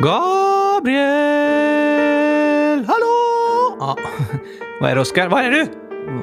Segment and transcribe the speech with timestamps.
[0.00, 1.08] Gabriel!
[2.86, 3.76] Hallå!
[3.80, 3.96] Ja,
[4.80, 5.28] vad är det Oskar?
[5.28, 5.66] Vad är du?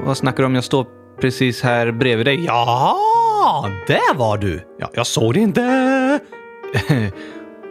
[0.05, 0.55] Vad snackar du om?
[0.55, 0.85] Jag står
[1.21, 2.45] precis här bredvid dig.
[2.45, 4.61] Ja, där var du!
[4.79, 6.19] Ja, jag såg dig inte.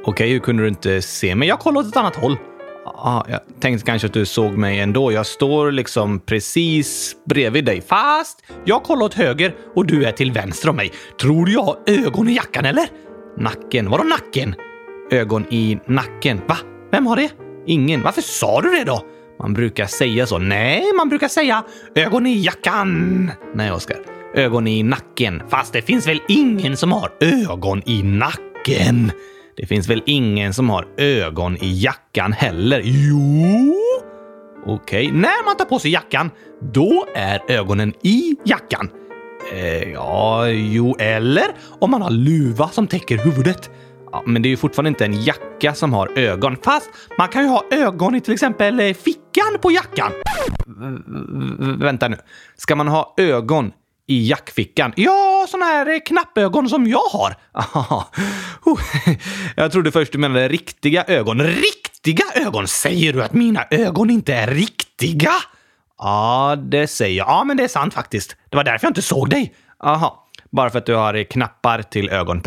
[0.04, 1.49] Okej, hur kunde du inte se mig?
[1.49, 2.37] Jag kollade åt ett annat håll.
[2.85, 5.13] Ja, jag tänkte kanske att du såg mig ändå.
[5.13, 7.81] Jag står liksom precis bredvid dig.
[7.81, 10.93] Fast jag kollar åt höger och du är till vänster om mig.
[11.21, 12.87] Tror du jag har ögon i jackan eller?
[13.39, 13.91] Nacken?
[13.91, 14.55] Vadå nacken?
[15.11, 16.41] Ögon i nacken.
[16.48, 16.57] Va?
[16.93, 17.30] Vem har det?
[17.67, 18.03] Ingen.
[18.03, 19.05] Varför sa du det då?
[19.39, 20.39] Man brukar säga så.
[20.39, 21.65] Nej, man brukar säga
[21.95, 23.31] ögon i jackan.
[23.55, 23.97] Nej, Oskar.
[24.35, 25.43] Ögon i nacken.
[25.48, 29.12] Fast det finns väl ingen som har ögon i nacken?
[29.57, 32.81] Det finns väl ingen som har ögon i jackan heller?
[32.84, 33.75] Jo!
[34.67, 36.31] Okej, när man tar på sig jackan,
[36.73, 38.89] då är ögonen i jackan.
[39.53, 41.47] Eh, ja, jo, eller
[41.81, 43.71] om man har luva som täcker huvudet.
[44.15, 46.57] Ja, men det är ju fortfarande inte en jacka som har ögon.
[46.65, 50.12] Fast man kan ju ha ögon i till exempel eh, fickan på jackan.
[50.67, 52.17] V vänta nu.
[52.56, 53.73] Ska man ha ögon
[54.06, 54.93] i jackfickan?
[54.97, 57.34] Ja, såna här eh, knappögon som jag har.
[58.65, 58.81] Oh,
[59.56, 61.43] jag trodde först du menade riktiga ögon.
[61.43, 62.69] Riktiga ögon?
[62.69, 65.33] Säger du att mina ögon inte är riktiga?
[65.99, 67.28] Ja, det säger jag.
[67.28, 68.37] Ja, men det är sant faktiskt.
[68.51, 69.55] Det var därför jag inte såg dig.
[69.84, 72.41] Aha, bara för att du har eh, knappar till ögon.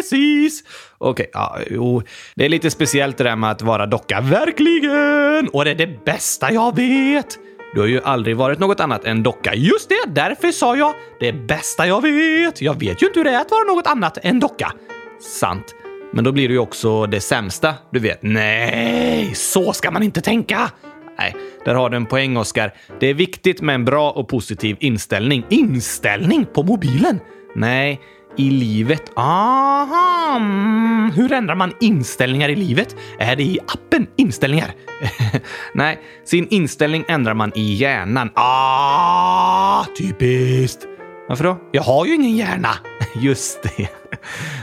[0.00, 0.64] Precis!
[0.98, 2.02] Okej, okay, ja, jo.
[2.34, 4.20] Det är lite speciellt det där med att vara docka.
[4.20, 5.48] Verkligen!
[5.52, 7.38] Och det är det bästa jag vet!
[7.74, 9.54] Du har ju aldrig varit något annat än docka.
[9.54, 12.62] Just det, därför sa jag det bästa jag vet.
[12.62, 14.72] Jag vet ju inte hur det är att vara något annat än docka.
[15.20, 15.74] Sant.
[16.12, 18.22] Men då blir det ju också det sämsta, du vet.
[18.22, 20.70] Nej, så ska man inte tänka!
[21.18, 22.74] Nej, där har du en poäng, Oskar.
[23.00, 25.44] Det är viktigt med en bra och positiv inställning.
[25.48, 27.20] Inställning på mobilen?
[27.54, 28.00] Nej,
[28.36, 29.02] i livet.
[29.16, 30.36] Aha!
[30.36, 31.10] Mm.
[31.10, 32.96] Hur ändrar man inställningar i livet?
[33.18, 34.74] Är det i appen Inställningar?
[35.74, 38.30] Nej, sin inställning ändrar man i hjärnan.
[38.34, 40.86] Ah, typiskt!
[41.28, 41.58] Varför då?
[41.72, 42.70] Jag har ju ingen hjärna.
[43.14, 43.88] Just det.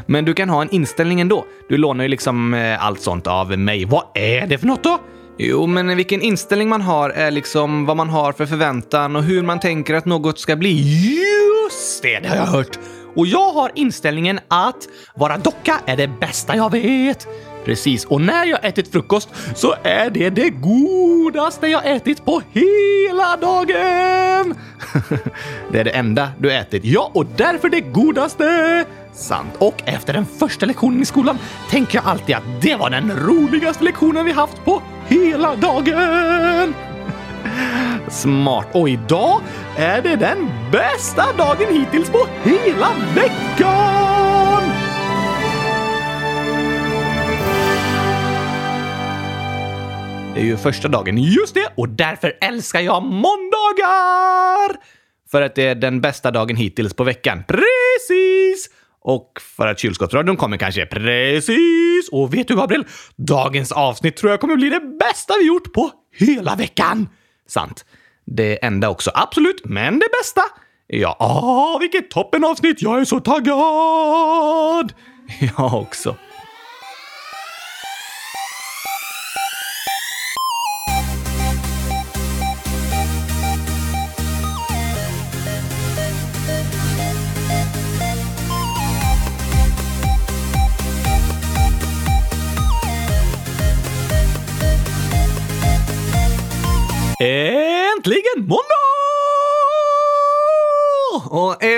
[0.06, 1.46] Men du kan ha en inställning ändå.
[1.70, 3.86] Du lånar ju liksom eh, allt sånt av mig.
[3.86, 5.00] Vad är det för något då?
[5.40, 9.44] Jo, men vilken inställning man har är liksom vad man har för förväntan och hur
[9.44, 10.72] man tänker att något ska bli.
[11.70, 12.80] Just det, det har jag hört.
[13.18, 17.28] Och jag har inställningen att vara docka är det bästa jag vet.
[17.66, 23.38] Precis, och när jag ätit frukost så är det det godaste jag ätit på hela
[23.38, 24.56] dagen!
[25.72, 26.86] det är det enda du ätit.
[26.86, 28.86] Ja, och därför det godaste!
[29.14, 29.56] Sant.
[29.58, 31.38] Och efter den första lektionen i skolan
[31.70, 36.87] tänker jag alltid att det var den roligaste lektionen vi haft på hela dagen!
[38.10, 38.68] Smart.
[38.72, 39.42] Och idag
[39.78, 44.64] är det den bästa dagen hittills på hela veckan!
[50.36, 51.74] Det är ju första dagen, just det!
[51.76, 54.78] Och därför älskar jag måndagar!
[55.32, 57.44] För att det är den bästa dagen hittills på veckan.
[57.48, 58.70] Precis!
[59.02, 62.10] Och för att kylskåpsradion kommer kanske precis.
[62.12, 62.86] Och vet du Gabriel?
[63.16, 67.10] Dagens avsnitt tror jag kommer bli det bästa vi gjort på hela veckan.
[67.48, 67.86] Sant.
[68.26, 70.42] Det enda också, absolut, men det bästa.
[70.88, 72.82] Ja, ah, vilket toppenavsnitt!
[72.82, 74.94] Jag är så taggad!
[75.58, 76.16] Jag också.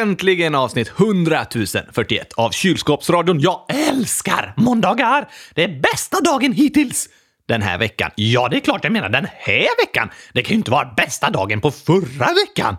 [0.10, 1.46] Äntligen avsnitt 100
[1.92, 3.40] 041 av Kylskåpsradion.
[3.40, 5.28] Jag älskar måndagar!
[5.54, 7.10] Det är bästa dagen hittills!
[7.48, 8.12] Den här veckan.
[8.16, 10.10] Ja, det är klart jag menar den här veckan.
[10.34, 12.78] Det kan ju inte vara bästa dagen på förra veckan.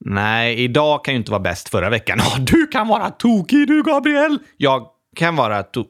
[0.00, 2.20] Nej, idag kan ju inte vara bäst förra veckan.
[2.20, 4.38] Oh, du kan vara tokig du, Gabriel!
[4.56, 5.84] Jag kan vara to...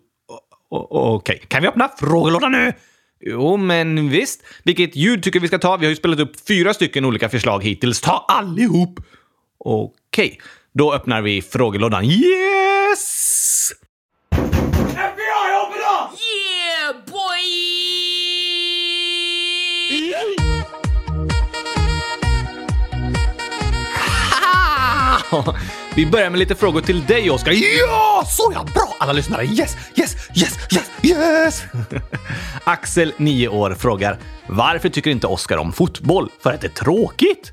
[0.70, 1.38] Okej, okay.
[1.48, 2.72] kan vi öppna frågelådan nu?
[3.20, 4.42] Jo, men visst.
[4.64, 5.76] Vilket ljud tycker vi ska ta?
[5.76, 8.00] Vi har ju spelat upp fyra stycken olika förslag hittills.
[8.00, 9.00] Ta allihop!
[9.64, 10.38] Okej, okay
[10.74, 12.04] då öppnar vi frågelådan.
[12.04, 13.72] Yes!
[14.90, 15.32] FBI,
[15.62, 16.18] open up!
[16.20, 17.42] Yeah, boy!
[25.94, 27.52] Vi börjar med lite frågor till dig, Oskar.
[27.52, 28.66] Ja, så ja!
[28.74, 29.44] Bra alla lyssnare!
[29.44, 31.62] Yes, yes, yes, yes, yes!
[32.64, 36.30] Axel, 9 år, frågar varför tycker inte Oskar om fotboll?
[36.42, 37.52] För att det är tråkigt?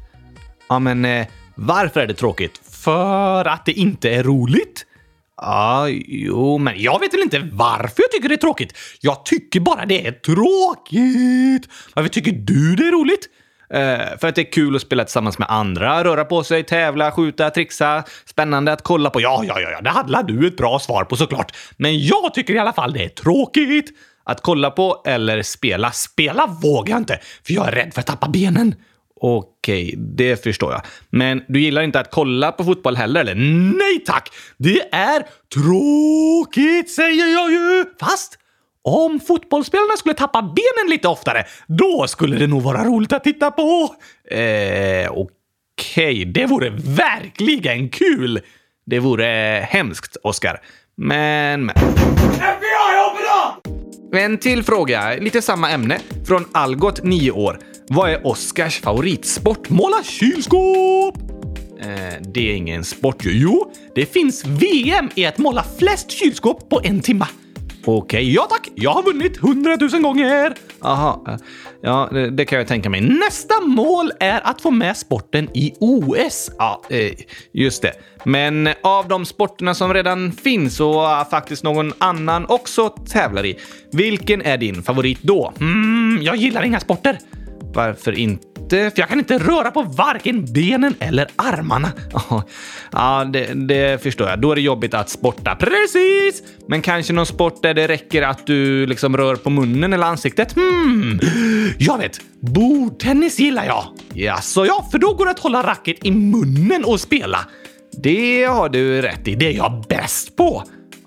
[0.69, 2.68] Ja, men eh, varför är det tråkigt?
[2.83, 4.85] För att det inte är roligt?
[5.41, 8.77] Ja, jo, men jag vet väl inte varför jag tycker det är tråkigt.
[9.01, 11.69] Jag tycker bara det är tråkigt.
[11.93, 13.29] Varför tycker du det är roligt?
[13.73, 17.11] Eh, för att det är kul att spela tillsammans med andra, röra på sig, tävla,
[17.11, 19.21] skjuta, trixa, spännande att kolla på.
[19.21, 21.55] Ja, ja, ja, ja, det hade du ett bra svar på såklart.
[21.77, 23.89] Men jag tycker i alla fall det är tråkigt.
[24.23, 25.91] Att kolla på eller spela.
[25.91, 28.75] Spela vågar jag inte, för jag är rädd för att tappa benen.
[29.21, 30.81] Okej, det förstår jag.
[31.09, 33.35] Men du gillar inte att kolla på fotboll heller, eller?
[33.77, 34.29] Nej tack!
[34.57, 35.23] Det är
[35.53, 37.85] tråkigt, säger jag ju!
[37.99, 38.39] Fast
[38.81, 43.51] om fotbollsspelarna skulle tappa benen lite oftare, då skulle det nog vara roligt att titta
[43.51, 43.95] på.
[44.31, 48.39] Eh, okej, det vore verkligen kul!
[48.85, 50.61] Det vore hemskt, Oscar.
[50.97, 51.75] Men, men.
[51.75, 53.25] FBI, open
[53.71, 54.15] up!
[54.15, 57.59] En till fråga, lite samma ämne, från Algot, 9 år.
[57.91, 59.69] Vad är Oscars favoritsport?
[59.69, 61.17] Måla kylskåp!
[61.79, 63.31] Eh, det är ingen sport ju.
[63.41, 67.27] Jo, det finns VM i att måla flest kylskåp på en timma.
[67.85, 68.69] Okej, ja tack.
[68.75, 70.53] Jag har vunnit hundratusen gånger.
[70.81, 71.35] Aha, eh,
[71.81, 73.01] ja, det, det kan jag tänka mig.
[73.01, 76.51] Nästa mål är att få med sporten i OS.
[76.57, 77.11] Ja, eh,
[77.51, 77.93] just det.
[78.23, 83.59] Men av de sporterna som redan finns och faktiskt någon annan också tävlar i,
[83.91, 85.53] vilken är din favorit då?
[85.59, 87.19] Mm, jag gillar inga sporter.
[87.73, 88.45] Varför inte?
[88.69, 91.91] För jag kan inte röra på varken benen eller armarna.
[92.91, 94.41] Ja, det, det förstår jag.
[94.41, 95.55] Då är det jobbigt att sporta.
[95.55, 96.43] Precis!
[96.67, 100.55] Men kanske någon sport där det räcker att du liksom rör på munnen eller ansiktet?
[100.55, 101.19] Hmm,
[101.77, 102.19] jag vet.
[102.39, 103.85] Bordtennis gillar jag.
[104.13, 107.39] Jaså, ja, för då går det att hålla racket i munnen och spela.
[108.03, 109.35] Det har du rätt i.
[109.35, 110.63] Det är jag bäst på.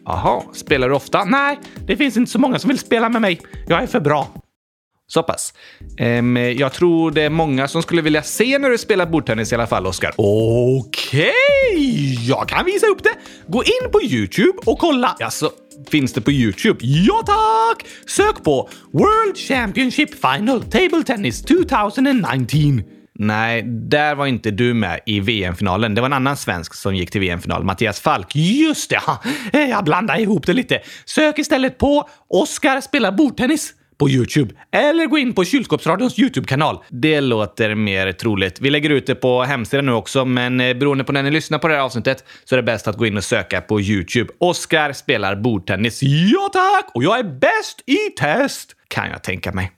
[0.07, 1.25] Aha, spelar du ofta?
[1.25, 3.41] Nej, det finns inte så många som vill spela med mig.
[3.69, 4.42] Jag är för bra.
[5.15, 5.55] Så pass.
[5.99, 9.55] Ehm, jag tror det är många som skulle vilja se när du spelar bordtennis i
[9.55, 10.13] alla fall, Oskar.
[10.17, 12.29] Okej!
[12.29, 13.15] Jag kan visa upp det.
[13.47, 15.17] Gå in på YouTube och kolla.
[15.21, 15.51] Alltså,
[15.91, 16.79] finns det på YouTube?
[16.83, 17.87] Ja tack!
[18.07, 22.83] Sök på World Championship Final Table Tennis 2019.
[23.15, 25.95] Nej, där var inte du med i VM-finalen.
[25.95, 28.37] Det var en annan svensk som gick till VM-final, Mattias Falk.
[28.37, 29.01] Just det!
[29.53, 29.53] ja.
[29.53, 30.81] Jag blandade ihop det lite.
[31.05, 34.55] Sök istället på Oskar spelar bordtennis på Youtube.
[34.73, 36.79] Eller gå in på Kylskåpsradions Youtube-kanal.
[36.89, 38.61] Det låter mer troligt.
[38.61, 41.59] Vi lägger ut det på hemsidan nu också, men eh, beroende på när ni lyssnar
[41.59, 44.33] på det här avsnittet så är det bäst att gå in och söka på Youtube.
[44.39, 46.03] Oskar spelar bordtennis.
[46.03, 46.91] Ja tack!
[46.95, 48.77] Och jag är bäst i test!
[48.89, 49.73] Kan jag tänka mig.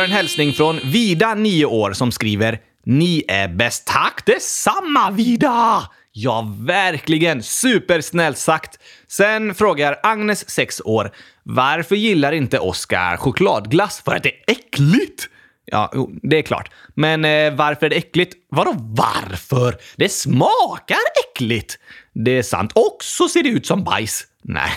[0.00, 3.86] Har en hälsning från Vida, 9 år, som skriver “Ni är bäst.
[3.86, 7.42] Tack detsamma, Vida!” Ja, verkligen.
[7.42, 8.78] Supersnällt sagt.
[9.08, 11.10] Sen frågar Agnes, 6 år,
[11.42, 14.02] “Varför gillar inte Oskar chokladglass?
[14.04, 15.28] För att det är äckligt?”
[15.64, 15.92] Ja,
[16.22, 16.70] det är klart.
[16.94, 18.34] Men eh, varför är det äckligt?
[18.50, 19.76] Vadå varför?
[19.96, 21.78] Det smakar äckligt!
[22.14, 22.72] Det är sant.
[22.74, 24.26] Och så ser det ut som bajs.
[24.42, 24.72] Nej,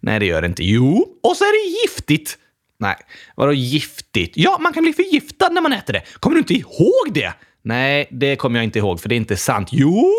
[0.00, 0.64] nej det gör det inte.
[0.64, 2.38] Jo, och så är det giftigt.
[2.82, 2.96] Nej,
[3.36, 4.32] vadå giftigt?
[4.36, 6.02] Ja, man kan bli förgiftad när man äter det.
[6.20, 7.32] Kommer du inte ihåg det?
[7.64, 9.68] Nej, det kommer jag inte ihåg, för det är inte sant.
[9.72, 10.10] Jo,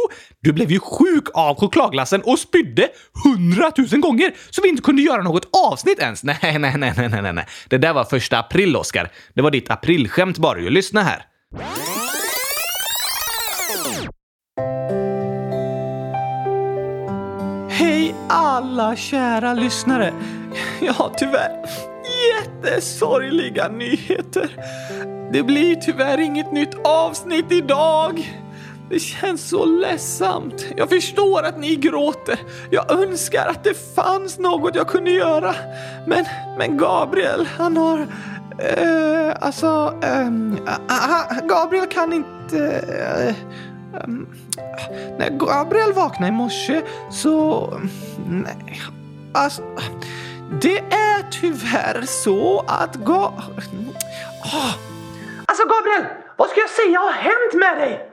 [0.42, 2.90] du blev ju sjuk av chokladglassen och spydde
[3.24, 6.24] hundratusen gånger så vi inte kunde göra något avsnitt ens.
[6.24, 7.46] Nej, nej, nej, nej, nej, nej.
[7.68, 9.12] Det där var första april, Oskar.
[9.34, 10.70] Det var ditt aprilskämt bara ju.
[10.70, 11.26] Lyssna här.
[17.70, 20.14] Hej alla kära lyssnare!
[20.82, 21.93] Ja, tyvärr
[22.44, 24.50] jättesorgliga nyheter.
[25.32, 28.40] Det blir tyvärr inget nytt avsnitt idag.
[28.90, 30.66] Det känns så ledsamt.
[30.78, 32.40] Jag förstår att ni gråter.
[32.70, 35.56] Jag önskar att det fanns något jag kunde göra.
[36.08, 36.26] Men,
[36.58, 38.08] men Gabriel, han har...
[38.60, 40.00] Eh, alltså...
[40.04, 40.58] ehm,
[40.88, 42.84] ah, Gabriel kan inte...
[43.00, 43.36] eh,
[44.04, 44.28] ehm,
[45.18, 46.82] när Gabriel vaknade i morse
[47.12, 47.74] så...
[48.30, 48.82] Nej.
[49.34, 49.62] Alltså...
[50.62, 53.34] Det är tyvärr så att Ga...
[54.42, 54.74] Ah.
[55.46, 56.06] Alltså Gabriel!
[56.38, 58.10] Vad ska jag säga har hänt med dig?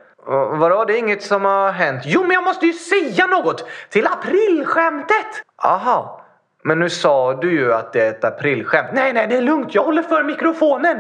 [0.59, 0.85] Vadå?
[0.85, 2.03] Det är inget som har hänt.
[2.07, 3.65] Jo, men jag måste ju säga något!
[3.89, 5.27] Till aprilskämtet!
[5.63, 6.27] Aha.
[6.63, 8.89] Men nu sa du ju att det är ett aprilskämt.
[8.93, 9.75] Nej, nej, det är lugnt.
[9.75, 10.99] Jag håller för mikrofonen.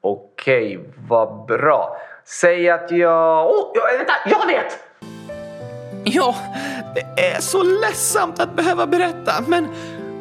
[0.00, 1.96] Okej, vad bra.
[2.24, 3.46] Säg att jag...
[3.46, 4.12] Åh, oh, vänta!
[4.26, 4.78] Jag vet!
[6.04, 6.34] Ja,
[6.94, 9.68] det är så ledsamt att behöva berätta, men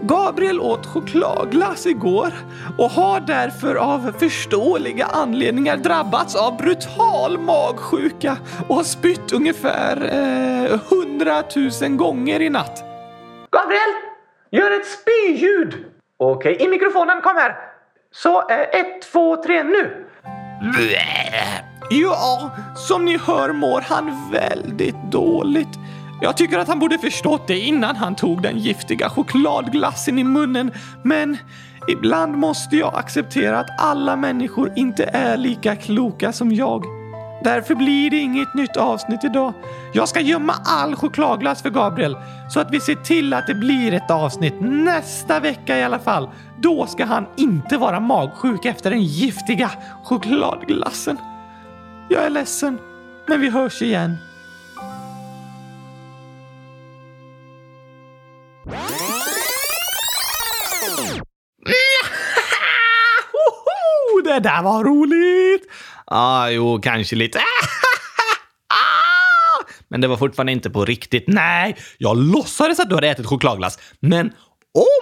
[0.08, 2.34] Gabriel åt chokladglass igår
[2.78, 8.38] och har därför av förståeliga anledningar drabbats av brutal magsjuka
[8.68, 12.84] och har spytt ungefär eh, hundratusen gånger i natt.
[13.52, 13.94] Gabriel,
[14.52, 15.86] gör ett spyljud!
[16.18, 17.56] Okej, okay, i mikrofonen, kom här!
[18.12, 20.06] Så, eh, ett, två, tre, nu!
[21.90, 25.80] Ja, som ni hör mår han väldigt dåligt.
[26.22, 30.72] Jag tycker att han borde förstått det innan han tog den giftiga chokladglassen i munnen,
[31.04, 31.38] men
[31.88, 36.84] ibland måste jag acceptera att alla människor inte är lika kloka som jag.
[37.44, 39.54] Därför blir det inget nytt avsnitt idag.
[39.94, 42.18] Jag ska gömma all chokladglass för Gabriel
[42.50, 46.30] så att vi ser till att det blir ett avsnitt nästa vecka i alla fall.
[46.62, 49.72] Då ska han inte vara magsjuk efter den giftiga
[50.04, 51.18] chokladglassen.
[52.10, 52.80] Jag är ledsen,
[53.28, 54.18] men vi hörs igen.
[64.40, 65.64] Det där var roligt!
[66.06, 67.40] Ah, jo, kanske lite.
[69.88, 71.24] Men det var fortfarande inte på riktigt.
[71.28, 73.80] Nej, jag låtsades att du hade ätit chokladglass.
[74.00, 74.32] Men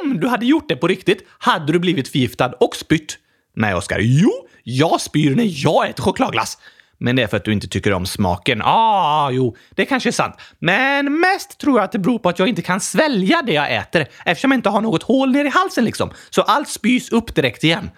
[0.04, 3.18] om du hade gjort det på riktigt hade du blivit förgiftad och spytt.
[3.56, 4.00] Nej, Oskar.
[4.02, 4.32] Jo,
[4.64, 6.58] jag spyr när jag äter chokladglass.
[6.98, 8.62] Men det är för att du inte tycker om smaken.
[8.64, 10.36] Ah, jo, det kanske är sant.
[10.60, 13.76] Men mest tror jag att det beror på att jag inte kan svälja det jag
[13.76, 16.12] äter eftersom jag inte har något hål ner i halsen liksom.
[16.30, 17.90] Så allt spys upp direkt igen.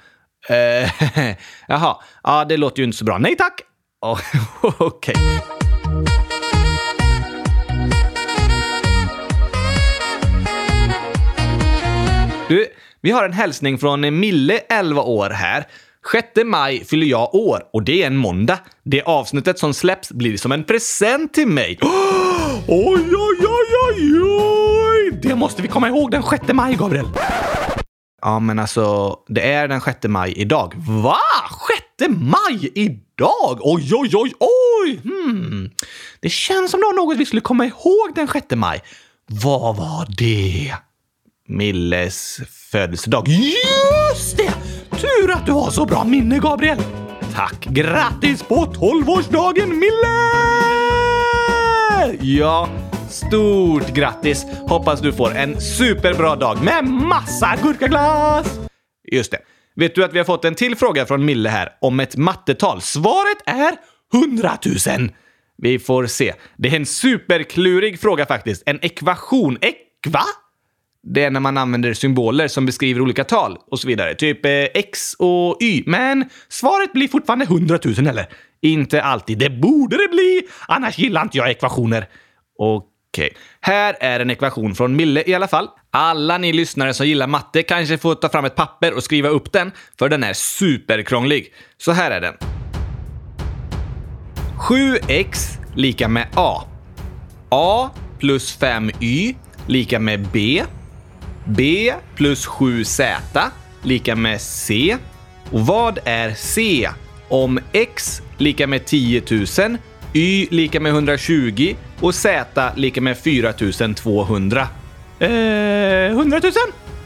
[0.50, 0.90] Uh,
[1.68, 3.18] jaha, ja, det låter ju inte så bra.
[3.18, 3.62] Nej tack!
[4.02, 4.20] Oh,
[4.78, 5.16] Okej.
[5.16, 5.38] Okay.
[12.50, 12.68] Du,
[13.02, 15.68] vi har en hälsning från Mille, 11 år här.
[16.12, 18.60] 6 maj fyller jag år och det är en måndag.
[18.84, 21.80] Det avsnittet som släpps blir som en present till mig.
[21.82, 21.88] Oh,
[22.68, 25.20] oj, oj, oj, oj, oj!
[25.22, 27.06] Det måste vi komma ihåg den 6 maj, Gabriel.
[28.22, 30.74] Ja, men alltså, det är den 6 maj idag.
[30.78, 31.18] Va?
[32.00, 33.60] 6 maj idag?
[33.62, 35.00] Oj, oj, oj, oj!
[35.04, 35.72] Hmm.
[36.20, 38.84] Det känns som det var något vi skulle komma ihåg den 6 maj.
[39.28, 40.74] Vad var det?
[41.48, 42.40] Milles
[42.72, 43.28] födelsedag.
[43.28, 44.54] Just det!
[44.98, 46.78] Tur att du har så bra minne, Gabriel!
[47.36, 47.66] Tack!
[47.66, 50.08] Grattis på 12-årsdagen, Mille!
[52.22, 52.70] Ja,
[53.10, 54.46] stort grattis!
[54.68, 58.60] Hoppas du får en superbra dag med massa gurkaglass!
[59.12, 59.40] Just det.
[59.76, 62.82] Vet du att vi har fått en till fråga från Mille här om ett mattetal?
[62.82, 63.74] Svaret är
[64.14, 65.12] 100 000!
[65.58, 66.34] Vi får se.
[66.58, 68.64] Det är en superklurig fråga faktiskt.
[68.66, 69.58] En ekvation.
[69.62, 70.24] Ekva?
[71.14, 74.16] det är när man använder symboler som beskriver olika tal och så vidare.
[74.16, 75.84] Typ eh, x och y.
[75.86, 78.28] Men svaret blir fortfarande 100 000 eller?
[78.62, 79.38] Inte alltid.
[79.38, 80.42] Det borde det bli!
[80.68, 82.06] Annars gillar inte jag ekvationer.
[82.58, 82.97] Okej.
[83.18, 83.30] Okay.
[83.62, 85.68] Här är en ekvation från Mille i alla fall.
[85.92, 89.52] Alla ni lyssnare som gillar matte kanske får ta fram ett papper och skriva upp
[89.52, 91.54] den, för den är superkrånglig.
[91.78, 92.34] Så här är den.
[94.60, 96.64] 7x lika med a.
[97.50, 99.36] a plus 5y
[99.68, 100.64] lika med b
[101.46, 103.42] B plus 7Z
[103.82, 104.98] lika med C.
[105.52, 106.90] Och vad är C
[107.30, 109.78] om X lika med 10 000,
[110.18, 114.68] Y lika med 120 och Z lika med 4200?
[115.20, 116.54] Eh, 100 000?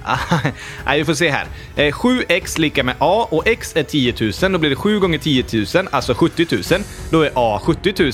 [0.86, 1.46] Nej, vi får se här.
[1.76, 4.52] Eh, 7x lika med a och x är 10 000.
[4.52, 6.82] Då blir det 7 gånger 10 000, alltså 70 000.
[7.10, 8.12] Då är a 70 000.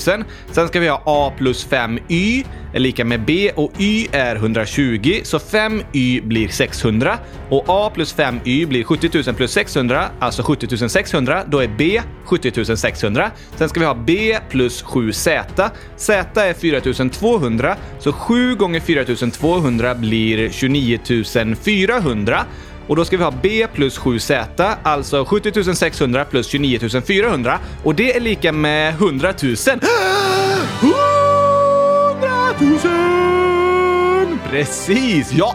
[0.50, 5.20] Sen ska vi ha a plus 5y är lika med b och y är 120,
[5.22, 7.18] så 5y blir 600.
[7.50, 11.44] Och a plus 5y blir 70 000 plus 600, alltså 70 600.
[11.46, 13.30] Då är b 70 600.
[13.56, 15.70] Sen ska vi ha b plus 7z.
[15.96, 20.98] z är 4200, så 7 gånger 4200 blir 29
[21.62, 21.77] 400.
[21.86, 22.44] 400
[22.88, 27.58] Och då ska vi ha B plus 7Z, alltså 70 600 plus 29 400.
[27.84, 29.54] Och det är lika med 100 000.
[29.62, 29.78] 100
[32.60, 34.38] 000!
[34.50, 35.32] Precis!
[35.32, 35.54] Jag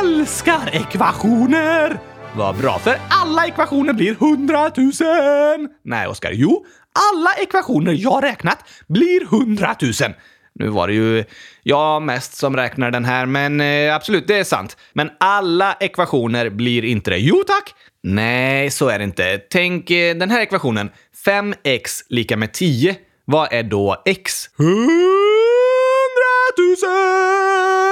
[0.00, 1.98] älskar ekvationer!
[2.36, 4.92] Vad bra, för alla ekvationer blir 100 000!
[5.84, 6.30] Nej, Oskar.
[6.34, 6.66] Jo,
[7.14, 9.92] alla ekvationer jag räknat blir 100 000.
[10.54, 11.24] Nu var det ju
[11.62, 14.76] jag mest som räknar den här, men eh, absolut, det är sant.
[14.92, 17.18] Men alla ekvationer blir inte det.
[17.18, 17.74] Jo tack!
[18.02, 19.38] Nej, så är det inte.
[19.50, 20.90] Tänk eh, den här ekvationen.
[21.26, 22.96] 5x lika med 10.
[23.24, 24.50] Vad är då x?
[24.58, 24.72] 100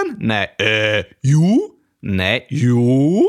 [0.08, 0.16] 000!
[0.18, 1.60] Nej, eh, jo.
[2.02, 3.26] Nej, jo.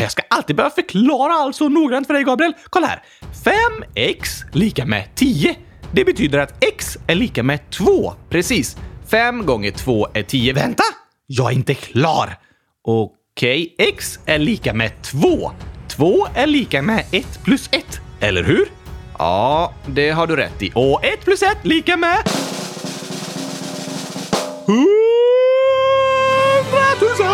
[0.00, 2.52] Jag ska alltid behöva förklara allt så noggrant för dig, Gabriel.
[2.70, 3.02] Kolla här.
[3.44, 5.56] 5x lika med 10.
[5.94, 8.14] Det betyder att x är lika med 2.
[8.28, 8.76] Precis.
[9.10, 10.52] 5 gånger 2 är 10.
[10.52, 10.82] Vänta!
[11.26, 12.38] Jag är inte klar!
[12.84, 13.88] Okej, okay.
[13.88, 15.52] x är lika med 2.
[15.88, 18.00] 2 är lika med 1 plus 1.
[18.20, 18.68] Eller hur?
[19.18, 20.72] Ja, det har du rätt i.
[20.74, 22.18] Och 1 plus 1 lika med...
[24.66, 24.84] 100
[27.20, 27.28] 000!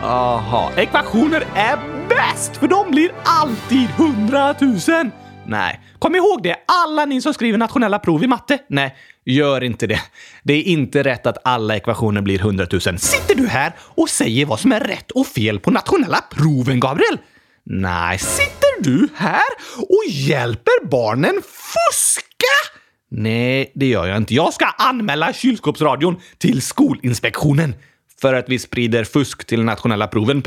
[0.00, 5.10] Aha, ekvationer är bäst för de blir alltid hundratusen.
[5.46, 8.58] Nej, kom ihåg det alla ni som skriver nationella prov i matte.
[8.68, 10.00] Nej, gör inte det.
[10.42, 12.98] Det är inte rätt att alla ekvationer blir hundratusen.
[12.98, 17.18] Sitter du här och säger vad som är rätt och fel på nationella proven, Gabriel?
[17.64, 22.82] Nej, sitter du här och hjälper barnen fuska?
[23.10, 24.34] Nej, det gör jag inte.
[24.34, 27.74] Jag ska anmäla kylskåpsradion till Skolinspektionen
[28.20, 30.42] för att vi sprider fusk till nationella proven.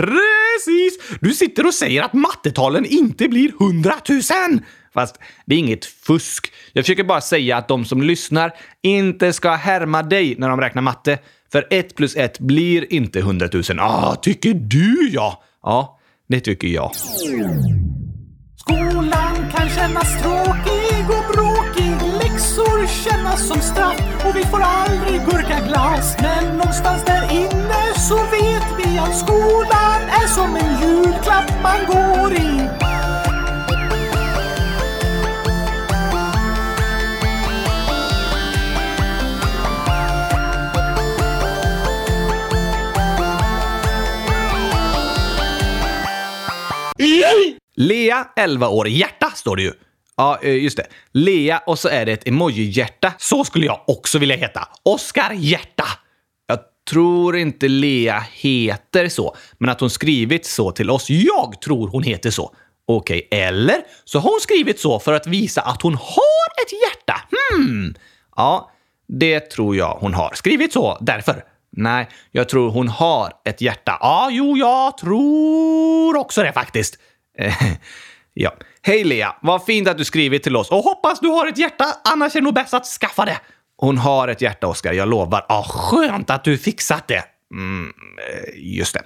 [0.56, 1.18] Precis!
[1.22, 4.62] Du sitter och säger att mattetalen inte blir hundratusen!
[4.94, 6.52] Fast det är inget fusk.
[6.74, 10.82] Jag försöker bara säga att de som lyssnar inte ska härma dig när de räknar
[10.82, 11.20] matte.
[11.52, 13.80] För ett plus ett blir inte hundratusen.
[13.80, 15.44] Ah, tycker du ja?
[15.64, 16.92] Ja, det tycker jag.
[18.58, 21.92] Skolan kan kännas tråkig och bråkig.
[22.22, 26.16] Läxor kännas som straff och vi får aldrig gurkaglass.
[26.22, 32.34] Men någonstans där inne så vet vi att skolan är som en julklapp man går
[32.34, 32.70] i.
[47.78, 49.72] Lea, 11 år, hjärta står det ju.
[50.18, 50.88] Ja, eh, just det.
[51.12, 53.14] Lea och så är det ett emoji-hjärta.
[53.18, 54.68] Så skulle jag också vilja heta.
[54.84, 55.88] Oskar Hjärta.
[56.90, 61.10] Tror inte Lea heter så, men att hon skrivit så till oss.
[61.10, 62.56] Jag tror hon heter så.
[62.88, 63.40] Okej, okay.
[63.40, 67.22] eller så har hon skrivit så för att visa att hon har ett hjärta.
[67.32, 67.96] Hmm.
[68.36, 68.72] Ja,
[69.08, 70.32] det tror jag hon har.
[70.36, 71.44] Skrivit så därför.
[71.78, 73.98] Nej, jag tror hon har ett hjärta.
[74.00, 77.00] Ja, jo, jag tror också det faktiskt.
[78.34, 78.54] ja.
[78.82, 81.86] Hej Lea, vad fint att du skrivit till oss och hoppas du har ett hjärta,
[82.04, 83.38] annars är det nog bäst att skaffa det.
[83.78, 85.46] Hon har ett hjärta, Oskar, jag lovar.
[85.50, 87.24] Ah, skönt att du fixat det.
[87.54, 89.02] Mm, eh, just det.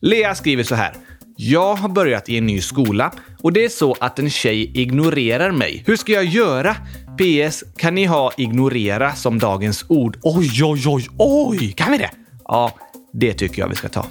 [0.00, 0.94] Lea skriver så här.
[1.36, 5.50] Jag har börjat i en ny skola och det är så att en tjej ignorerar
[5.50, 5.82] mig.
[5.86, 6.76] Hur ska jag göra?
[7.18, 7.64] PS.
[7.76, 10.18] Kan ni ha ignorera som dagens ord?
[10.22, 11.72] Oj, oj, oj, oj!
[11.72, 12.10] Kan vi det?
[12.44, 12.72] Ja,
[13.12, 14.06] det tycker jag vi ska ta.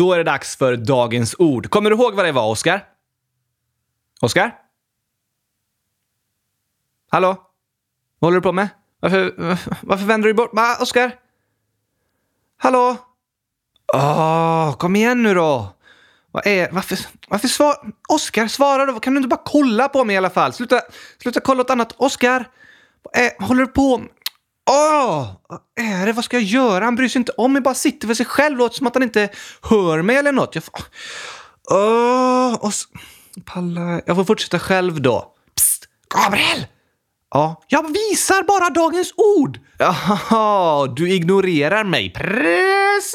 [0.00, 1.70] Då är det dags för dagens ord.
[1.70, 2.84] Kommer du ihåg vad det var, Oskar?
[4.20, 4.54] Oskar?
[7.10, 7.36] Hallå?
[8.18, 8.68] Vad håller du på med?
[9.00, 9.34] Varför,
[9.82, 10.50] varför vänder du bort?
[10.52, 11.18] Va, Oskar?
[12.58, 12.96] Hallå?
[13.94, 15.68] Åh, kom igen nu då!
[16.30, 16.70] Vad är...
[16.72, 16.98] Varför...
[17.28, 17.92] Varför svar...
[18.08, 19.00] Oskar, svara då!
[19.00, 20.52] Kan du inte bara kolla på mig i alla fall?
[20.52, 20.80] Sluta,
[21.22, 21.94] sluta kolla åt annat.
[21.96, 22.48] Oskar!
[23.02, 23.46] Vad är...
[23.46, 24.08] håller du på med?
[24.70, 25.26] Åh!
[25.48, 26.12] Vad är det?
[26.12, 26.84] Vad ska jag göra?
[26.84, 28.58] Han bryr sig inte om mig, bara sitter för sig själv.
[28.58, 29.28] Låter som att han inte
[29.62, 30.54] hör mig eller något.
[30.54, 30.80] Jag får...
[31.70, 32.54] Åh!
[32.60, 32.88] Och så...
[33.44, 34.00] Palla...
[34.06, 35.34] Jag får fortsätta själv då.
[35.56, 35.88] Psst!
[36.14, 36.66] Gabriel!
[37.30, 39.58] Ja, jag visar bara dagens ord.
[39.78, 42.12] Jaha, du ignorerar mig.
[42.12, 43.14] Precis!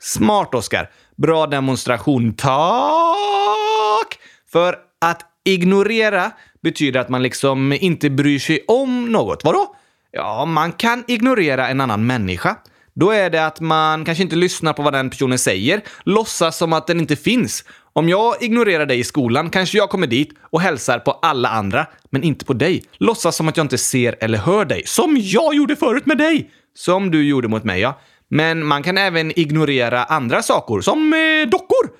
[0.00, 0.90] Smart, Oskar.
[1.16, 2.34] Bra demonstration.
[2.34, 4.18] Tack!
[4.52, 6.30] För att ignorera
[6.62, 9.44] betyder att man liksom inte bryr sig om något.
[9.44, 9.76] Vadå?
[10.12, 12.56] Ja, man kan ignorera en annan människa.
[12.94, 16.72] Då är det att man kanske inte lyssnar på vad den personen säger, låtsas som
[16.72, 17.64] att den inte finns.
[17.92, 21.86] Om jag ignorerar dig i skolan kanske jag kommer dit och hälsar på alla andra,
[22.10, 22.84] men inte på dig.
[22.98, 24.82] Låtsas som att jag inte ser eller hör dig.
[24.86, 26.50] Som jag gjorde förut med dig!
[26.74, 28.00] Som du gjorde mot mig, ja.
[28.28, 31.90] Men man kan även ignorera andra saker, som eh, dockor.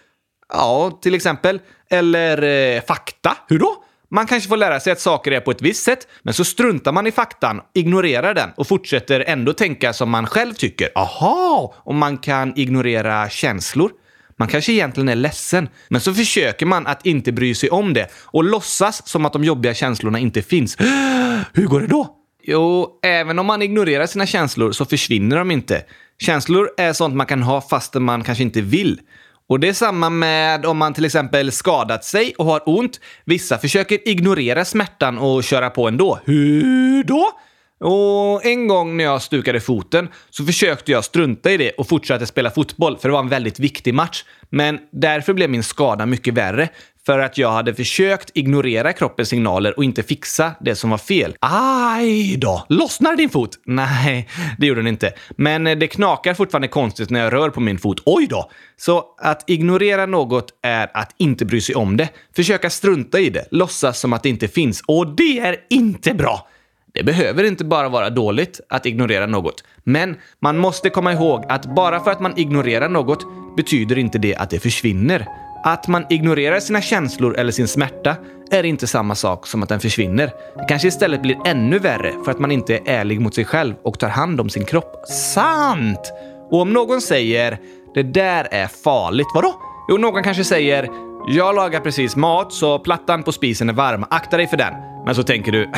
[0.48, 1.60] Ja, till exempel.
[1.90, 3.36] Eller eh, fakta.
[3.48, 3.84] Hur då?
[4.08, 6.92] Man kanske får lära sig att saker är på ett visst sätt, men så struntar
[6.92, 10.88] man i faktan, ignorerar den och fortsätter ändå tänka som man själv tycker.
[10.94, 11.74] Aha!
[11.76, 13.90] Och man kan ignorera känslor.
[14.38, 18.08] Man kanske egentligen är ledsen, men så försöker man att inte bry sig om det
[18.12, 20.76] och låtsas som att de jobbiga känslorna inte finns.
[21.52, 22.16] Hur går det då?
[22.42, 25.84] Jo, även om man ignorerar sina känslor så försvinner de inte.
[26.18, 29.00] Känslor är sånt man kan ha fastän man kanske inte vill.
[29.48, 33.00] Och det är samma med om man till exempel skadat sig och har ont.
[33.24, 36.18] Vissa försöker ignorera smärtan och köra på ändå.
[36.24, 37.32] Hur då?
[37.80, 42.26] Och en gång när jag stukade foten så försökte jag strunta i det och fortsatte
[42.26, 44.24] spela fotboll för det var en väldigt viktig match.
[44.50, 46.68] Men därför blev min skada mycket värre
[47.06, 51.36] för att jag hade försökt ignorera kroppens signaler och inte fixa det som var fel.
[51.40, 52.66] Aj då!
[52.68, 53.50] Lossnar din fot?
[53.64, 55.12] Nej, det gjorde den inte.
[55.36, 58.02] Men eh, det knakar fortfarande konstigt när jag rör på min fot.
[58.04, 58.50] Oj då!
[58.76, 62.08] Så att ignorera något är att inte bry sig om det.
[62.36, 64.82] Försöka strunta i det, låtsas som att det inte finns.
[64.86, 66.48] Och det är inte bra!
[66.94, 69.64] Det behöver inte bara vara dåligt att ignorera något.
[69.84, 73.24] Men man måste komma ihåg att bara för att man ignorerar något
[73.56, 75.26] betyder inte det att det försvinner.
[75.64, 78.16] Att man ignorerar sina känslor eller sin smärta
[78.50, 80.30] är inte samma sak som att den försvinner.
[80.56, 83.74] Det kanske istället blir ännu värre för att man inte är ärlig mot sig själv
[83.82, 85.04] och tar hand om sin kropp.
[85.34, 86.12] Sant!
[86.50, 87.58] Och om någon säger
[87.94, 89.54] “det där är farligt”, vadå?
[89.88, 90.88] Jo, någon kanske säger
[91.28, 94.74] “jag lagar precis mat så plattan på spisen är varm, akta dig för den”.
[95.06, 95.70] Men så tänker du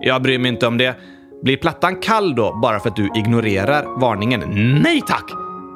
[0.00, 0.96] “jag bryr mig inte om det”.
[1.42, 4.40] Blir plattan kall då bara för att du ignorerar varningen?
[4.84, 5.24] Nej tack!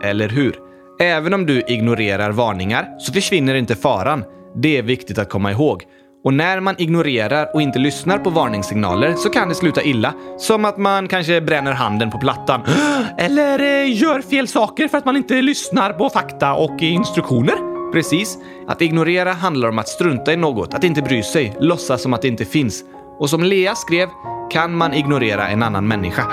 [0.03, 0.65] Eller hur?
[0.98, 4.24] Även om du ignorerar varningar så försvinner inte faran.
[4.54, 5.82] Det är viktigt att komma ihåg.
[6.24, 10.14] Och när man ignorerar och inte lyssnar på varningssignaler så kan det sluta illa.
[10.38, 12.61] Som att man kanske bränner handen på plattan.
[13.18, 17.76] Eller eh, gör fel saker för att man inte lyssnar på fakta och instruktioner.
[17.92, 18.38] Precis.
[18.66, 22.22] Att ignorera handlar om att strunta i något, att inte bry sig, låtsas som att
[22.22, 22.85] det inte finns.
[23.18, 24.09] Och som Lea skrev,
[24.50, 26.22] kan man ignorera en annan människa.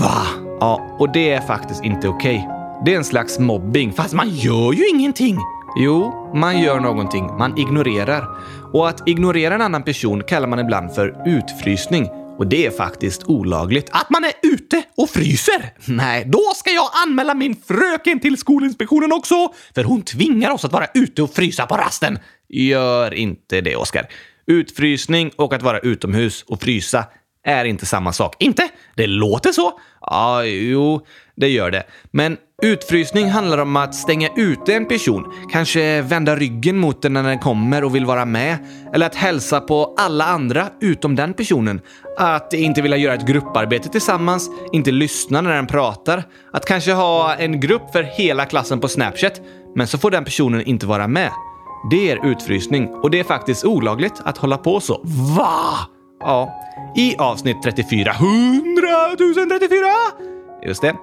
[0.00, 0.22] Va?
[0.60, 2.38] Ja, och det är faktiskt inte okej.
[2.38, 2.61] Okay.
[2.84, 5.38] Det är en slags mobbing, fast man gör ju ingenting.
[5.76, 7.26] Jo, man gör någonting.
[7.26, 8.28] Man ignorerar.
[8.72, 12.08] Och att ignorera en annan person kallar man ibland för utfrysning.
[12.38, 13.88] Och det är faktiskt olagligt.
[13.92, 15.72] Att man är ute och fryser?
[15.84, 19.52] Nej, då ska jag anmäla min fröken till Skolinspektionen också!
[19.74, 22.18] För hon tvingar oss att vara ute och frysa på rasten.
[22.48, 24.06] Gör inte det, Oskar.
[24.46, 27.04] Utfrysning och att vara utomhus och frysa
[27.44, 28.36] är inte samma sak.
[28.38, 28.68] Inte?
[28.96, 29.72] Det låter så.
[30.00, 31.00] Ja, jo,
[31.36, 31.82] det gör det.
[32.10, 35.32] Men utfrysning handlar om att stänga ute en person.
[35.52, 38.58] Kanske vända ryggen mot den när den kommer och vill vara med.
[38.94, 41.80] Eller att hälsa på alla andra utom den personen.
[42.18, 46.24] Att inte vilja göra ett grupparbete tillsammans, inte lyssna när den pratar.
[46.52, 49.40] Att kanske ha en grupp för hela klassen på Snapchat,
[49.74, 51.30] men så får den personen inte vara med.
[51.90, 55.00] Det är utfrysning och det är faktiskt olagligt att hålla på så.
[55.36, 55.88] Va?
[56.24, 56.58] Ja.
[56.96, 58.88] I avsnitt 34, 100
[59.58, 59.86] 034!
[60.66, 60.94] Just det.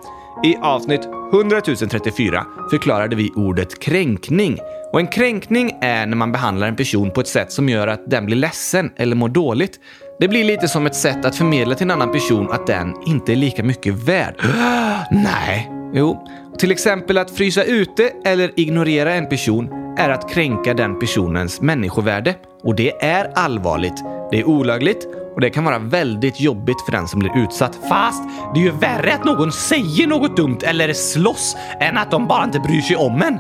[0.44, 1.02] I avsnitt
[1.34, 4.58] 100 034 förklarade vi ordet kränkning.
[4.94, 8.10] Och en kränkning är när man behandlar en person på ett sätt som gör att
[8.10, 9.80] den blir ledsen eller mår dåligt.
[10.20, 13.32] Det blir lite som ett sätt att förmedla till en annan person att den inte
[13.32, 14.36] är lika mycket värd.
[15.12, 15.72] Nej.
[15.94, 16.28] Jo,
[16.58, 22.36] till exempel att frysa ute eller ignorera en person är att kränka den personens människovärde.
[22.64, 24.04] Och det är allvarligt.
[24.32, 27.80] Det är olagligt och det kan vara väldigt jobbigt för den som blir utsatt.
[27.90, 32.28] Fast det är ju värre att någon säger något dumt eller slåss än att de
[32.28, 33.40] bara inte bryr sig om en.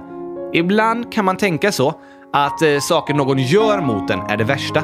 [0.54, 1.94] Ibland kan man tänka så,
[2.34, 4.84] att eh, saker någon gör mot en är det värsta.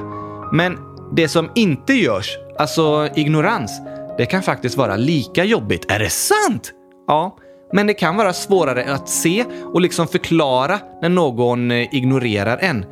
[0.51, 0.77] Men
[1.15, 3.81] det som inte görs, alltså ignorans,
[4.17, 5.91] det kan faktiskt vara lika jobbigt.
[5.91, 6.71] Är det sant?
[7.07, 7.37] Ja,
[7.73, 12.85] men det kan vara svårare att se och liksom förklara när någon eh, ignorerar en.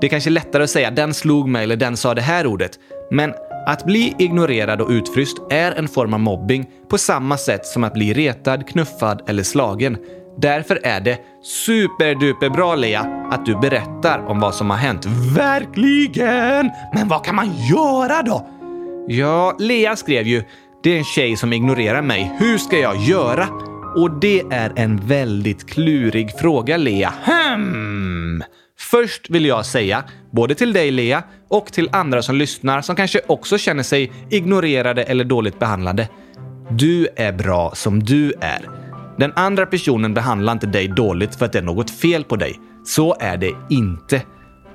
[0.00, 2.78] Det är kanske lättare att säga “den slog mig” eller “den sa det här ordet”.
[3.10, 3.34] Men
[3.66, 7.94] att bli ignorerad och utfryst är en form av mobbing på samma sätt som att
[7.94, 9.98] bli retad, knuffad eller slagen.
[10.38, 15.06] Därför är det superduperbra Lea att du berättar om vad som har hänt.
[15.36, 16.70] Verkligen!
[16.94, 18.48] Men vad kan man göra då?
[19.08, 20.44] Ja, Lea skrev ju
[20.82, 22.32] “Det är en tjej som ignorerar mig.
[22.38, 27.12] Hur ska jag göra?” Och det är en väldigt klurig fråga, Lea.
[27.24, 28.42] Hmm.
[28.78, 33.20] Först vill jag säga, både till dig Lea och till andra som lyssnar som kanske
[33.26, 36.08] också känner sig ignorerade eller dåligt behandlade.
[36.70, 38.68] Du är bra som du är.
[39.18, 42.60] Den andra personen behandlar inte dig dåligt för att det är något fel på dig.
[42.84, 44.22] Så är det inte.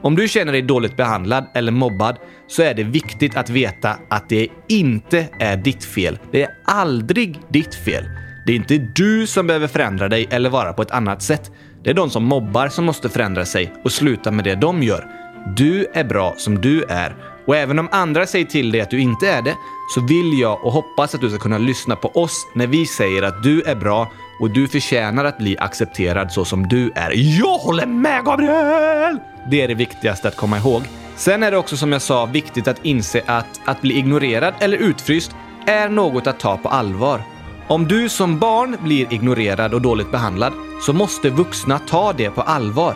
[0.02, 4.30] Om du känner dig dåligt behandlad eller mobbad så är det viktigt att veta att
[4.30, 6.20] det inte är ditt fel.
[6.32, 8.04] Det är aldrig ditt fel.
[8.46, 11.52] Det är inte du som behöver förändra dig eller vara på ett annat sätt.
[11.84, 15.08] Det är de som mobbar som måste förändra sig och sluta med det de gör.
[15.56, 17.16] Du är bra som du är.
[17.46, 19.56] Och även om andra säger till dig att du inte är det,
[19.96, 23.22] så vill jag och hoppas att du ska kunna lyssna på oss när vi säger
[23.22, 27.12] att du är bra och du förtjänar att bli accepterad så som du är.
[27.40, 29.18] Jag håller med Gabriel!
[29.50, 30.84] Det är det viktigaste att komma ihåg.
[31.16, 34.78] Sen är det också som jag sa viktigt att inse att att bli ignorerad eller
[34.78, 35.32] utfryst
[35.66, 37.22] är något att ta på allvar.
[37.67, 42.41] Om du som barn blir ignorerad och dåligt behandlad så måste vuxna ta det på
[42.41, 42.95] allvar.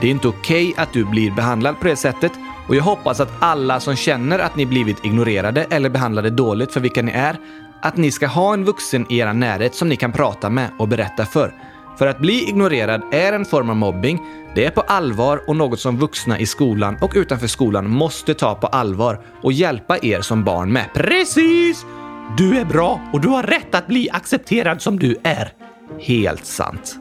[0.00, 2.32] Det är inte okej okay att du blir behandlad på det sättet
[2.68, 6.80] Och jag hoppas att alla som känner att ni blivit ignorerade eller behandlade dåligt för
[6.80, 7.36] vilka ni är,
[7.80, 10.88] att ni ska ha en vuxen i er närhet som ni kan prata med och
[10.88, 11.54] berätta för.
[11.98, 14.20] För att bli ignorerad är en form av mobbing.
[14.54, 18.54] Det är på allvar och något som vuxna i skolan och utanför skolan måste ta
[18.54, 20.84] på allvar och hjälpa er som barn med.
[20.94, 21.86] Precis!
[22.34, 25.52] Du är bra och du har rätt att bli accepterad som du är.
[26.00, 26.98] Helt sant.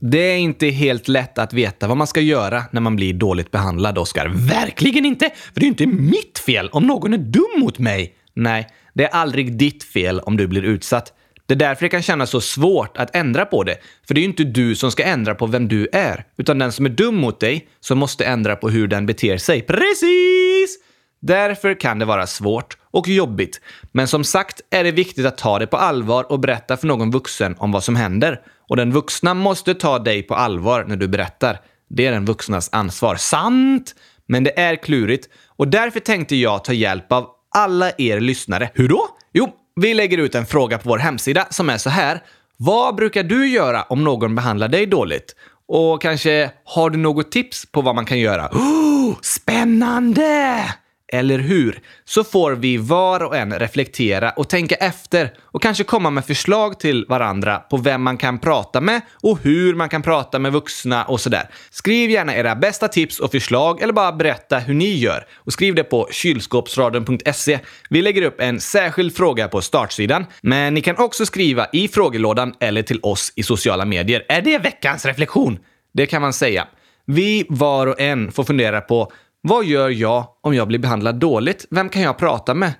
[0.00, 3.50] Det är inte helt lätt att veta vad man ska göra när man blir dåligt
[3.50, 4.28] behandlad, Oskar.
[4.28, 5.30] Verkligen inte!
[5.54, 8.14] För det är inte mitt fel om någon är dum mot mig.
[8.34, 11.12] Nej, det är aldrig ditt fel om du blir utsatt.
[11.48, 13.76] Det är därför det kan kännas så svårt att ändra på det.
[14.06, 16.72] För det är ju inte du som ska ändra på vem du är, utan den
[16.72, 19.62] som är dum mot dig som måste ändra på hur den beter sig.
[19.62, 20.78] Precis!
[21.20, 23.60] Därför kan det vara svårt och jobbigt.
[23.92, 27.10] Men som sagt är det viktigt att ta det på allvar och berätta för någon
[27.10, 28.40] vuxen om vad som händer.
[28.68, 31.60] Och den vuxna måste ta dig på allvar när du berättar.
[31.90, 33.16] Det är den vuxnas ansvar.
[33.16, 33.94] Sant!
[34.26, 38.70] Men det är klurigt och därför tänkte jag ta hjälp av alla er lyssnare.
[38.74, 39.08] Hur då?
[39.32, 42.22] Jo, vi lägger ut en fråga på vår hemsida som är så här.
[42.56, 45.34] Vad brukar du göra om någon behandlar dig dåligt?
[45.68, 48.48] Och kanske har du något tips på vad man kan göra?
[48.52, 50.64] Oh, spännande!
[51.12, 51.80] Eller hur?
[52.04, 56.80] Så får vi var och en reflektera och tänka efter och kanske komma med förslag
[56.80, 61.04] till varandra på vem man kan prata med och hur man kan prata med vuxna
[61.04, 61.50] och sådär.
[61.70, 65.74] Skriv gärna era bästa tips och förslag eller bara berätta hur ni gör och skriv
[65.74, 67.58] det på kylskåpsradion.se.
[67.90, 72.54] Vi lägger upp en särskild fråga på startsidan, men ni kan också skriva i frågelådan
[72.60, 74.24] eller till oss i sociala medier.
[74.28, 75.58] Är det veckans reflektion?
[75.94, 76.66] Det kan man säga.
[77.06, 79.12] Vi var och en får fundera på
[79.48, 81.66] vad gör jag om jag blir behandlad dåligt?
[81.70, 82.72] Vem kan jag prata med?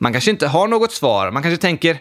[0.00, 1.30] Man kanske inte har något svar.
[1.30, 1.98] Man kanske tänker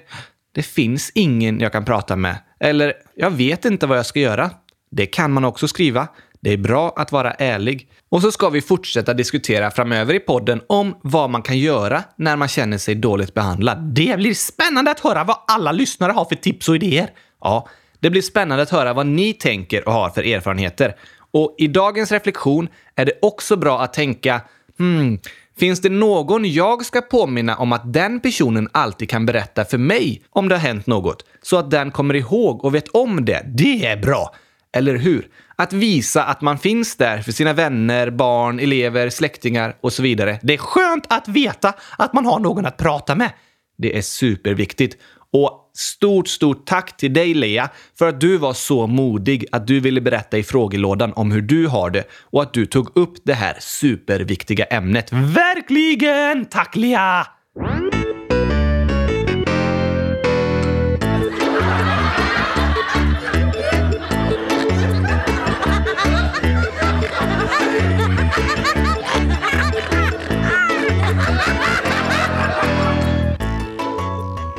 [0.56, 2.38] det finns ingen jag kan prata med.
[2.60, 4.50] Eller jag vet inte vad jag ska göra.
[4.92, 6.08] Det kan man också skriva.
[6.42, 7.90] Det är bra att vara ärlig.
[8.10, 12.36] Och så ska vi fortsätta diskutera framöver i podden om vad man kan göra när
[12.36, 13.78] man känner sig dåligt behandlad.
[13.96, 17.10] Det blir spännande att höra vad alla lyssnare har för tips och idéer.
[17.42, 17.68] Ja,
[18.00, 20.96] det blir spännande att höra vad ni tänker och har för erfarenheter.
[21.36, 24.42] Och i dagens reflektion är det också bra att tänka
[24.78, 25.20] hmm,
[25.58, 30.22] Finns det någon jag ska påminna om att den personen alltid kan berätta för mig
[30.30, 31.26] om det har hänt något?
[31.42, 33.44] Så att den kommer ihåg och vet om det.
[33.46, 34.36] Det är bra!
[34.74, 35.28] Eller hur?
[35.56, 40.40] Att visa att man finns där för sina vänner, barn, elever, släktingar och så vidare.
[40.42, 43.32] Det är skönt att veta att man har någon att prata med.
[43.78, 44.98] Det är superviktigt.
[45.32, 49.80] Och stort, stort tack till dig Lea för att du var så modig att du
[49.80, 53.34] ville berätta i frågelådan om hur du har det och att du tog upp det
[53.34, 55.12] här superviktiga ämnet.
[55.12, 56.46] Verkligen!
[56.46, 57.28] Tack Lea!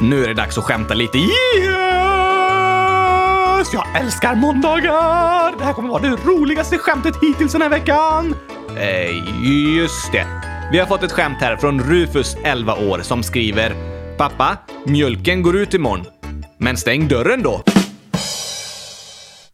[0.01, 1.19] Nu är det dags att skämta lite.
[1.19, 1.33] Yes!
[3.73, 5.59] Jag älskar måndagar!
[5.59, 8.35] Det här kommer vara det roligaste skämtet hittills den här veckan.
[8.79, 9.11] Eh,
[9.77, 10.27] just det.
[10.73, 13.75] Vi har fått ett skämt här från Rufus, 11 år, som skriver
[14.17, 14.57] Pappa,
[14.87, 16.07] mjölken går ut imorgon.
[16.59, 17.63] Men stäng dörren då.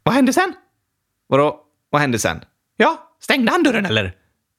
[0.03, 0.53] Vad hände sen?
[1.29, 1.61] Vadå?
[1.91, 2.41] Vad hände sen?
[2.77, 4.05] Ja, stängde han dörren eller?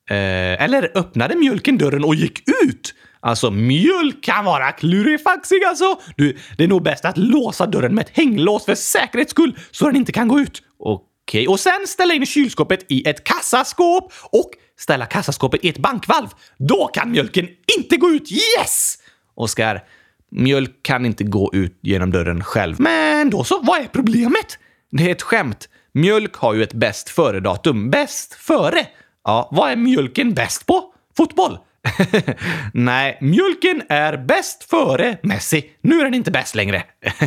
[0.10, 2.94] Eh, eller öppnade mjölken dörren och gick ut?
[3.26, 6.00] Alltså, mjölk kan vara klurifaxig alltså.
[6.18, 9.86] Du, det är nog bäst att låsa dörren med ett hänglås för säkerhets skull så
[9.86, 10.62] den inte kan gå ut.
[10.80, 16.28] Okej, och sen ställa in kylskåpet i ett kassaskåp och ställa kassaskåpet i ett bankvalv.
[16.58, 18.32] Då kan mjölken inte gå ut.
[18.32, 18.98] Yes!
[19.36, 19.84] Oskar,
[20.32, 22.76] mjölk kan inte gå ut genom dörren själv.
[22.80, 24.58] Men då så, vad är problemet?
[24.92, 25.70] Det är ett skämt.
[25.94, 27.90] Mjölk har ju ett bäst före-datum.
[27.90, 28.88] Bäst före?
[29.24, 30.94] Ja, vad är mjölken bäst på?
[31.18, 31.58] Fotboll?
[32.74, 35.70] Nej, mjölken är bäst före Messi.
[35.82, 36.84] Nu är den inte bäst längre.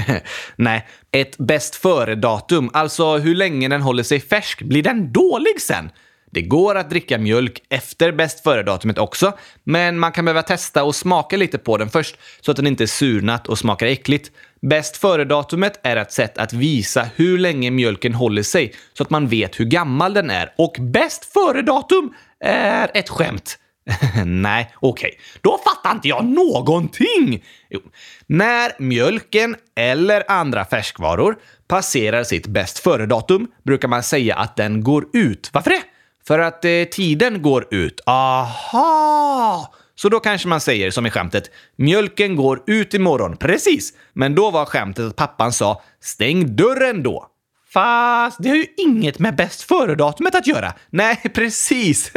[0.56, 4.62] Nej, ett bäst före-datum, alltså hur länge den håller sig färsk.
[4.62, 5.90] Blir den dålig sen?
[6.30, 9.32] Det går att dricka mjölk efter bäst före-datumet också,
[9.64, 12.84] men man kan behöva testa och smaka lite på den först så att den inte
[12.84, 14.30] är surnat och smakar äckligt.
[14.60, 19.28] Bäst före-datumet är ett sätt att visa hur länge mjölken håller sig så att man
[19.28, 20.52] vet hur gammal den är.
[20.58, 23.58] Och bäst före-datum är ett skämt.
[24.24, 25.08] Nej, okej.
[25.08, 25.20] Okay.
[25.40, 27.44] Då fattar inte jag någonting!
[27.70, 27.80] Jo.
[28.26, 31.36] När mjölken eller andra färskvaror
[31.68, 35.50] passerar sitt bäst före-datum brukar man säga att den går ut.
[35.52, 35.82] Varför det?
[36.26, 38.00] För att eh, tiden går ut.
[38.06, 39.74] Aha!
[39.94, 43.36] Så då kanske man säger som i skämtet “Mjölken går ut imorgon”.
[43.36, 43.92] Precis!
[44.12, 47.26] Men då var skämtet att pappan sa “Stäng dörren då”.
[47.76, 50.72] Fast det har ju inget med bäst före-datumet att göra.
[50.90, 52.12] Nej, precis.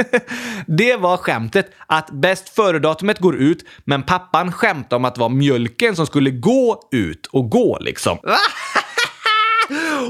[0.68, 5.30] Det var skämtet att bäst före-datumet går ut, men pappan skämtade om att det var
[5.30, 8.18] mjölken som skulle gå ut och gå liksom.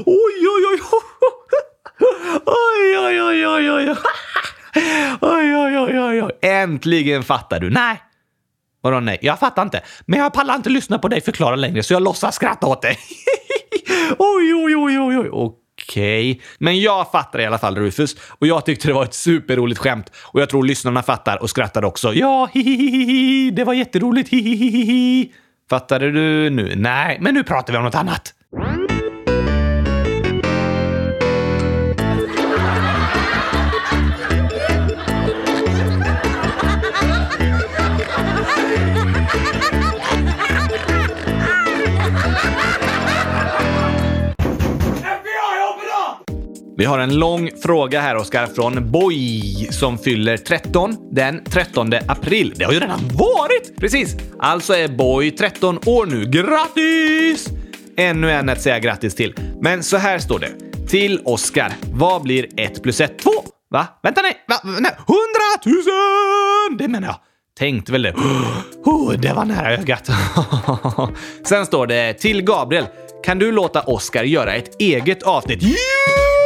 [0.06, 0.80] oj, oj, oj.
[2.46, 3.96] Oj, oj, oj, oj, oj.
[5.20, 6.32] Oj, oj, oj, oj, oj.
[6.42, 7.70] Äntligen fattar du.
[7.70, 8.02] Nej.
[8.80, 9.18] Vadå nej?
[9.22, 9.82] Jag fattar inte.
[10.06, 12.98] Men jag pallar inte lyssna på dig förklara längre så jag låtsas skratta åt dig.
[14.18, 15.28] oj, oj, oj, oj, oj.
[15.32, 16.30] Okej.
[16.30, 16.42] Okay.
[16.58, 20.12] Men jag fattar i alla fall Rufus och jag tyckte det var ett superroligt skämt
[20.16, 22.14] och jag tror lyssnarna fattar och skrattar också.
[22.14, 25.32] Ja, hihihihi, det var jätteroligt, hihihihi.
[25.70, 26.74] Fattade du nu?
[26.76, 28.34] Nej, men nu pratar vi om något annat.
[46.80, 52.52] Vi har en lång fråga här, Oskar, från Boy som fyller 13 den 13 april.
[52.56, 53.76] Det har ju redan varit!
[53.76, 54.16] Precis!
[54.38, 56.24] Alltså är Boy 13 år nu.
[56.24, 57.48] Grattis!
[57.96, 59.34] Ännu en att säga grattis till.
[59.60, 60.50] Men så här står det.
[60.88, 61.72] Till Oskar.
[61.92, 63.18] Vad blir 1 plus 1?
[63.18, 63.30] 2!
[63.70, 63.86] Va?
[64.02, 64.36] Vänta, nej!
[64.48, 64.56] Va?
[64.64, 64.76] nej.
[64.80, 65.80] 100
[66.68, 66.78] 000!
[66.78, 67.16] Det menar jag.
[67.58, 68.14] Tänkte väl det.
[68.84, 70.10] Oh, det var nära ögat.
[71.44, 72.86] Sen står det till Gabriel.
[73.24, 75.62] Kan du låta Oskar göra ett eget avsnitt?
[75.62, 76.39] Yeah!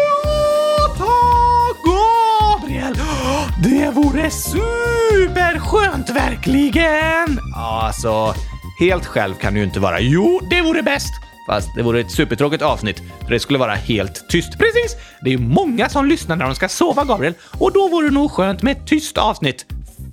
[3.64, 7.40] Det vore superskönt verkligen!
[7.54, 8.34] Ja, alltså,
[8.80, 10.00] helt själv kan du ju inte vara.
[10.00, 11.12] Jo, det vore bäst!
[11.48, 14.58] Fast det vore ett supertråkigt avsnitt, för det skulle vara helt tyst.
[14.58, 14.96] Precis!
[15.22, 18.14] Det är ju många som lyssnar när de ska sova, Gabriel, och då vore det
[18.14, 19.66] nog skönt med ett tyst avsnitt.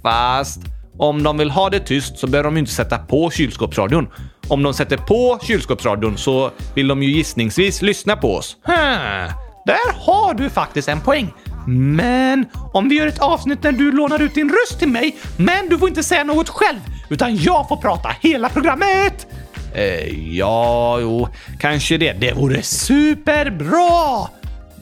[0.04, 0.62] Fast
[0.98, 4.08] om de vill ha det tyst så behöver de ju inte sätta på kylskåpsradion.
[4.48, 8.58] Om de sätter på kylskåpsradion så vill de ju gissningsvis lyssna på oss.
[8.64, 9.30] Hmm.
[9.66, 11.34] Där har du faktiskt en poäng.
[11.68, 15.70] Men om vi gör ett avsnitt där du lånar ut din röst till mig, men
[15.70, 19.28] du får inte säga något själv, utan jag får prata hela programmet!
[19.74, 21.28] Eh, ja, jo,
[21.60, 22.14] kanske det.
[22.14, 24.28] Det vore superbra!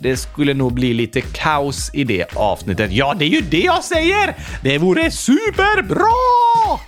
[0.01, 2.91] Det skulle nog bli lite kaos i det avsnittet.
[2.91, 4.35] Ja, det är ju det jag säger!
[4.63, 6.79] Det vore superbra!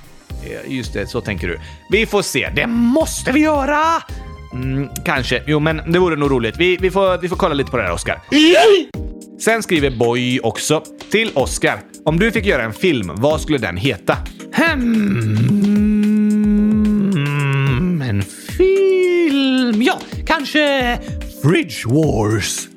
[0.67, 1.59] Just det, så tänker du.
[1.89, 2.49] Vi får se.
[2.55, 3.83] Det måste vi göra!
[4.53, 5.43] Mm, kanske.
[5.47, 6.55] Jo, men det vore nog roligt.
[6.57, 8.19] Vi, vi, får, vi får kolla lite på det här, Oskar.
[9.39, 11.79] Sen skriver Boy också till Oscar.
[12.05, 14.17] Om du fick göra en film, vad skulle den heta?
[14.55, 15.37] Hmm,
[18.01, 18.23] en
[18.57, 19.81] film?
[19.81, 20.97] Ja, kanske
[21.43, 22.67] Fridge Wars.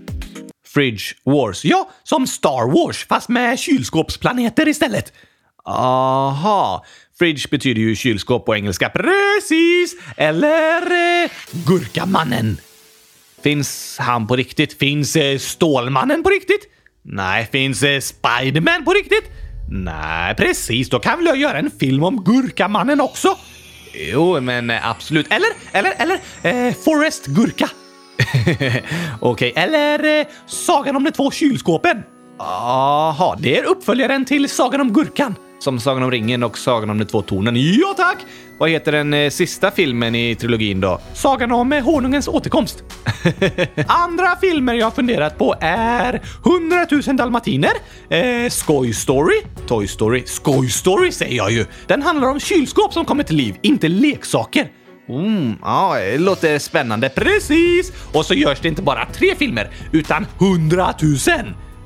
[0.66, 1.64] Fridge Wars.
[1.64, 5.12] Ja, som Star Wars, fast med kylskåpsplaneter istället.
[5.64, 6.84] Aha.
[7.18, 8.88] Fridge betyder ju kylskåp på engelska.
[8.88, 9.96] Precis!
[10.16, 10.82] Eller
[11.24, 11.30] eh,
[11.66, 12.56] Gurkamannen.
[13.44, 14.78] Finns han på riktigt?
[14.78, 16.62] Finns eh, Stålmannen på riktigt?
[17.02, 17.48] Nej.
[17.52, 19.24] Finns eh, Spiderman på riktigt?
[19.70, 20.90] Nej, precis.
[20.90, 23.36] Då kan väl jag göra en film om Gurkamannen också?
[24.12, 25.26] Jo, men eh, absolut.
[25.32, 26.14] Eller, eller, eller
[26.68, 27.68] eh, Forrest Gurka.
[28.40, 28.82] Okej,
[29.20, 29.52] okay.
[29.56, 32.02] eller eh, Sagan om de två kylskåpen.
[32.38, 35.34] Jaha, det är uppföljaren till Sagan om Gurkan.
[35.64, 37.54] Som Sagan om ringen och Sagan om de två tornen.
[37.56, 38.16] Ja tack!
[38.58, 41.00] Vad heter den eh, sista filmen i trilogin då?
[41.14, 42.84] Sagan om eh, honungens återkomst.
[43.86, 47.70] Andra filmer jag funderat på är 100 000 dalmatiner,
[48.08, 51.66] eh, Skoj Story, Toy Story, Skoj Story säger jag ju.
[51.86, 54.68] Den handlar om kylskåp som kommer till liv, inte leksaker.
[55.08, 57.08] Mm, ja, det låter spännande.
[57.08, 57.92] Precis!
[58.12, 61.16] Och så görs det inte bara tre filmer, utan 100 000!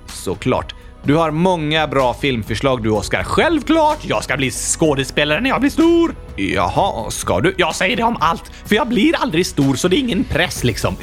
[0.07, 0.78] Såklart.
[1.03, 3.23] Du har många bra filmförslag du, Oscar.
[3.23, 3.99] Självklart!
[4.03, 6.15] Jag ska bli skådespelare när jag blir stor.
[6.37, 7.55] Jaha, ska du?
[7.59, 10.65] Jag säger det om allt, för jag blir aldrig stor så det är ingen press
[10.65, 10.97] liksom.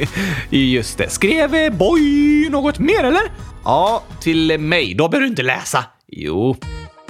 [0.50, 1.08] Just det.
[1.10, 3.22] Skrev eh, Boy något mer eller?
[3.64, 4.94] Ja, till mig.
[4.94, 5.84] Då behöver du inte läsa.
[6.08, 6.56] Jo.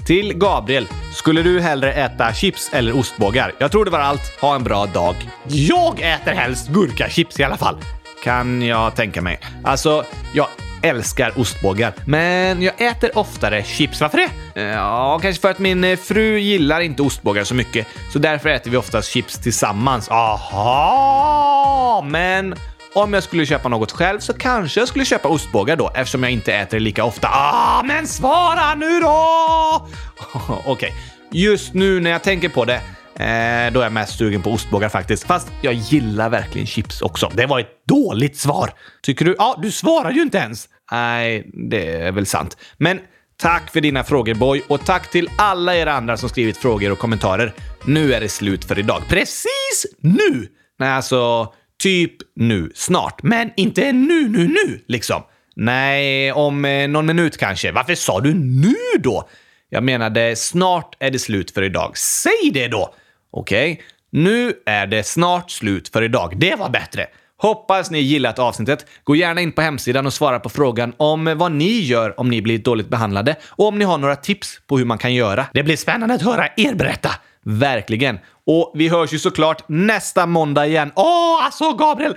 [0.06, 0.88] Till Gabriel.
[1.14, 3.52] Skulle du hellre äta chips eller ostbågar?
[3.58, 4.40] Jag tror det var allt.
[4.40, 5.16] Ha en bra dag.
[5.46, 7.76] Jag äter helst gurkachips i alla fall.
[8.24, 9.40] Kan jag tänka mig.
[9.64, 10.46] Alltså, jag
[10.82, 14.00] älskar ostbågar, men jag äter oftare chips.
[14.00, 14.60] Varför det?
[14.60, 18.48] Eh, ja, kanske för att min eh, fru gillar inte ostbågar så mycket, så därför
[18.48, 20.08] äter vi oftast chips tillsammans.
[20.10, 22.04] Aha!
[22.06, 22.54] Men
[22.94, 26.32] om jag skulle köpa något själv så kanske jag skulle köpa ostbågar då eftersom jag
[26.32, 27.28] inte äter det lika ofta.
[27.32, 29.88] Ah, men svara nu då!
[30.64, 30.90] Okej, okay.
[31.32, 32.80] just nu när jag tänker på det
[33.22, 35.24] Eh, då är jag mest sugen på ostbågar faktiskt.
[35.24, 37.30] Fast jag gillar verkligen chips också.
[37.34, 38.70] Det var ett dåligt svar.
[39.02, 39.34] Tycker du?
[39.38, 40.68] Ja, du svarar ju inte ens.
[40.92, 42.56] Nej, det är väl sant.
[42.76, 43.00] Men
[43.36, 46.98] Tack för dina frågor Boy och tack till alla er andra som skrivit frågor och
[46.98, 47.52] kommentarer.
[47.86, 49.02] Nu är det slut för idag.
[49.08, 50.48] Precis nu!
[50.78, 51.52] Nej, alltså
[51.82, 52.72] typ nu.
[52.74, 53.22] Snart.
[53.22, 55.22] Men inte nu, nu, nu liksom.
[55.56, 57.72] Nej, om eh, någon minut kanske.
[57.72, 59.28] Varför sa du nu då?
[59.68, 61.98] Jag menade snart är det slut för idag.
[61.98, 62.94] Säg det då!
[63.32, 63.84] Okej, okay.
[64.10, 66.32] nu är det snart slut för idag.
[66.36, 67.06] Det var bättre.
[67.36, 68.86] Hoppas ni gillat avsnittet.
[69.04, 72.42] Gå gärna in på hemsidan och svara på frågan om vad ni gör om ni
[72.42, 75.46] blir dåligt behandlade och om ni har några tips på hur man kan göra.
[75.52, 77.10] Det blir spännande att höra er berätta.
[77.44, 78.18] Verkligen.
[78.46, 80.92] Och vi hörs ju såklart nästa måndag igen.
[80.94, 82.16] Åh, alltså Gabriel!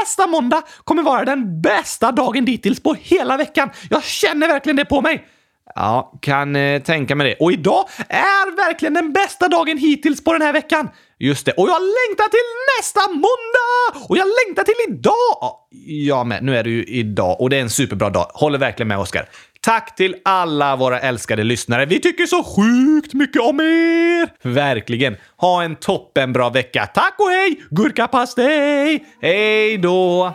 [0.00, 3.70] Nästa måndag kommer vara den bästa dagen dittills på hela veckan.
[3.90, 5.26] Jag känner verkligen det på mig.
[5.74, 7.44] Ja, kan eh, tänka mig det.
[7.44, 10.88] Och idag är verkligen den bästa dagen hittills på den här veckan.
[11.18, 11.52] Just det.
[11.52, 12.48] Och jag längtar till
[12.78, 14.08] nästa måndag!
[14.08, 15.56] Och jag längtar till idag!
[15.86, 18.26] Ja, men nu är det ju idag och det är en superbra dag.
[18.34, 19.28] Håller verkligen med Oskar.
[19.60, 21.86] Tack till alla våra älskade lyssnare.
[21.86, 24.48] Vi tycker så sjukt mycket om er!
[24.48, 25.16] Verkligen.
[25.36, 26.86] Ha en toppenbra vecka.
[26.86, 27.62] Tack och hej!
[27.70, 29.06] Gurkapastej!
[29.20, 30.34] Hej då!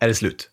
[0.00, 0.50] Är det slut.